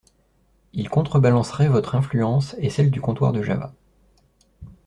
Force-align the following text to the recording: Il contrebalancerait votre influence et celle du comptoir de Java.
Il 0.73 0.89
contrebalancerait 0.89 1.67
votre 1.69 1.93
influence 1.93 2.55
et 2.57 2.71
celle 2.71 2.89
du 2.89 3.01
comptoir 3.01 3.33
de 3.33 3.43
Java. 3.43 3.71